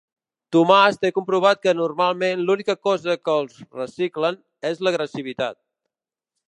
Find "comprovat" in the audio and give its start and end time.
1.17-1.61